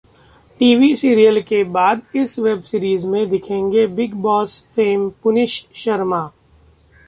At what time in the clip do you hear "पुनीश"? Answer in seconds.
5.23-5.67